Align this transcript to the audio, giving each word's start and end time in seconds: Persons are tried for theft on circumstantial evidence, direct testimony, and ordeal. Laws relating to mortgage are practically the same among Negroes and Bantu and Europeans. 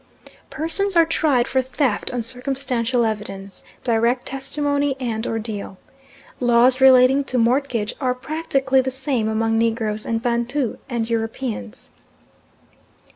Persons 0.49 0.95
are 0.95 1.05
tried 1.05 1.47
for 1.47 1.61
theft 1.61 2.11
on 2.11 2.23
circumstantial 2.23 3.05
evidence, 3.05 3.61
direct 3.83 4.25
testimony, 4.25 4.95
and 4.99 5.27
ordeal. 5.27 5.77
Laws 6.39 6.81
relating 6.81 7.23
to 7.25 7.37
mortgage 7.37 7.93
are 8.01 8.15
practically 8.15 8.81
the 8.81 8.89
same 8.89 9.29
among 9.29 9.59
Negroes 9.59 10.03
and 10.07 10.19
Bantu 10.19 10.79
and 10.89 11.07
Europeans. 11.07 11.91